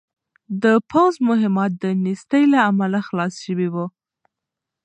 [0.63, 3.85] د پوځ مهمات د نېستۍ له امله خلاص شوي وو.